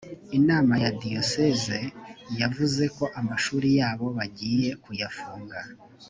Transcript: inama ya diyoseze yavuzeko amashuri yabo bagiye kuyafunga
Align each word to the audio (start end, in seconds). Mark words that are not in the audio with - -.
inama 0.37 0.73
ya 0.83 0.91
diyoseze 1.01 1.79
yavuzeko 2.39 3.03
amashuri 3.19 3.67
yabo 3.79 4.05
bagiye 4.17 4.69
kuyafunga 4.83 5.59